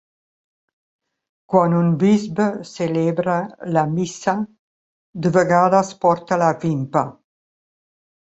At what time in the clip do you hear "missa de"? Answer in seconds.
3.93-5.33